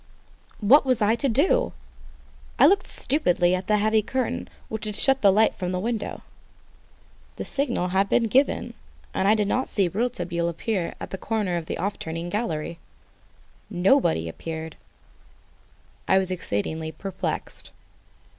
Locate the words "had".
4.85-4.95, 7.89-8.09